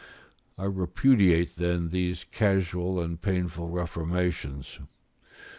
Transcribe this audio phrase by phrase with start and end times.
[0.57, 4.79] I repudiate, then, these casual and painful reformations.